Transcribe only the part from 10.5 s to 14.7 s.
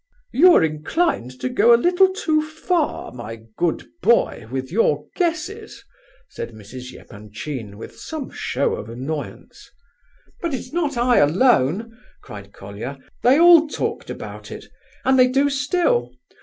it's not I alone," cried Colia. "They all talked about it,